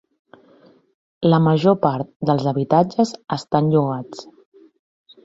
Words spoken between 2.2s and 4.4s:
dels habitatges estan llogats.